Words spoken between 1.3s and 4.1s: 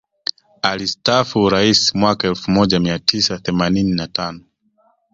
uraisi mwaka elfu moja mia tisa themanini na